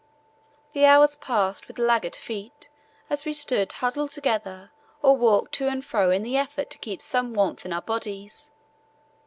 The 0.73 0.85
hours 0.85 1.15
passed 1.15 1.67
with 1.67 1.77
laggard 1.77 2.15
feet 2.15 2.69
as 3.07 3.23
we 3.23 3.33
stood 3.33 3.71
huddled 3.73 4.09
together 4.09 4.71
or 5.03 5.15
walked 5.15 5.51
to 5.61 5.67
and 5.67 5.85
fro 5.85 6.09
in 6.09 6.23
the 6.23 6.37
effort 6.37 6.71
to 6.71 6.79
keep 6.79 7.03
some 7.03 7.35
warmth 7.35 7.67
in 7.67 7.71
our 7.71 7.83
bodies. 7.83 8.49